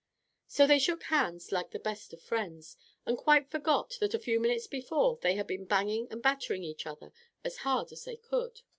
[0.47, 4.39] So they shook hands like the best of friends, and quite forgot that a few
[4.39, 8.63] minutes before they had been banging and battering each other as hard as they could.